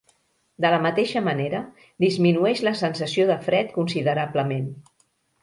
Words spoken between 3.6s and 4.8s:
considerablement.